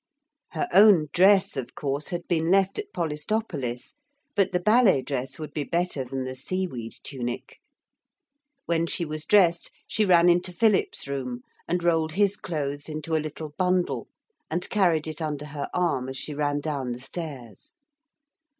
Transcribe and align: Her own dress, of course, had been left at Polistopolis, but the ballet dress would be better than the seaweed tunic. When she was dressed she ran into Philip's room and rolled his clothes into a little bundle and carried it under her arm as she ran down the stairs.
Her 0.53 0.67
own 0.73 1.09
dress, 1.13 1.55
of 1.55 1.75
course, 1.75 2.07
had 2.07 2.27
been 2.27 2.49
left 2.49 2.79
at 2.79 2.91
Polistopolis, 2.91 3.97
but 4.35 4.51
the 4.51 4.59
ballet 4.59 5.03
dress 5.03 5.37
would 5.37 5.53
be 5.53 5.63
better 5.63 6.03
than 6.03 6.23
the 6.23 6.33
seaweed 6.33 6.95
tunic. 7.03 7.59
When 8.65 8.87
she 8.87 9.05
was 9.05 9.25
dressed 9.25 9.69
she 9.87 10.03
ran 10.03 10.27
into 10.27 10.51
Philip's 10.51 11.07
room 11.07 11.41
and 11.67 11.83
rolled 11.83 12.13
his 12.13 12.35
clothes 12.35 12.89
into 12.89 13.15
a 13.15 13.21
little 13.21 13.49
bundle 13.59 14.07
and 14.49 14.67
carried 14.71 15.05
it 15.07 15.21
under 15.21 15.45
her 15.45 15.69
arm 15.71 16.09
as 16.09 16.17
she 16.17 16.33
ran 16.33 16.61
down 16.61 16.93
the 16.93 16.99
stairs. 16.99 17.73